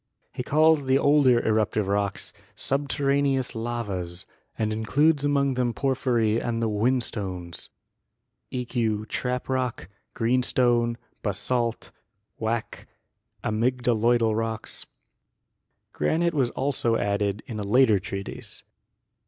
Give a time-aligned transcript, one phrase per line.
[0.33, 4.25] He calls the older eruptive rocks "subterraneous lavas"
[4.57, 7.69] and includes among them porphyry and the whinstones
[8.51, 9.07] (eq.
[9.09, 11.91] trap rock, green stone, basalt,
[12.39, 12.87] wacke,
[13.43, 14.87] amygdaloidal rocks).
[15.93, 18.63] Granite was also added in a later treatise.